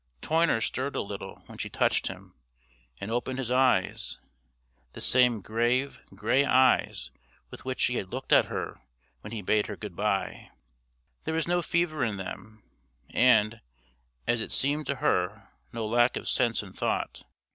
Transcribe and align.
Toyner 0.19 0.59
stirred 0.61 0.95
a 0.95 1.01
little 1.03 1.43
when 1.45 1.59
she 1.59 1.69
touched 1.69 2.07
him, 2.07 2.33
and 2.99 3.11
opened 3.11 3.37
his 3.37 3.51
eyes, 3.51 4.17
the 4.93 4.99
same 4.99 5.41
grave 5.41 5.99
grey 6.15 6.43
eyes 6.43 7.11
with 7.51 7.65
which 7.65 7.83
he 7.85 7.97
had 7.97 8.11
looked 8.11 8.33
at 8.33 8.45
her 8.45 8.81
when 9.19 9.31
he 9.31 9.43
bade 9.43 9.67
her 9.67 9.75
good 9.75 9.95
bye. 9.95 10.49
There 11.25 11.35
was 11.35 11.47
no 11.47 11.61
fever 11.61 12.03
in 12.03 12.17
them, 12.17 12.63
and, 13.11 13.61
as 14.25 14.41
it 14.41 14.51
seemed 14.51 14.87
to 14.87 14.95
her, 15.05 15.49
no 15.71 15.85
lack 15.85 16.17
of 16.17 16.27
sense 16.27 16.63
and 16.63 16.75
thought. 16.75 17.21